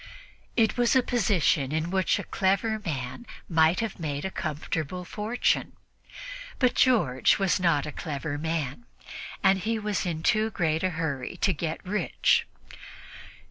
It 0.57 0.77
was 0.77 0.95
a 0.95 1.03
position 1.03 1.71
in 1.71 1.91
which 1.91 2.17
a 2.17 2.23
clever 2.23 2.79
man 2.83 3.27
might 3.47 3.81
have 3.81 3.99
made 3.99 4.25
a 4.25 4.31
comfortable 4.31 5.05
fortune. 5.05 5.73
But 6.57 6.73
George 6.73 7.37
was 7.37 7.59
not 7.59 7.85
a 7.85 7.91
clever 7.91 8.39
man, 8.39 8.87
and 9.43 9.59
he 9.59 9.77
was 9.77 10.03
in 10.07 10.23
too 10.23 10.49
great 10.49 10.81
a 10.81 10.89
hurry 10.89 11.37
to 11.41 11.53
get 11.53 11.85
rich. 11.85 12.47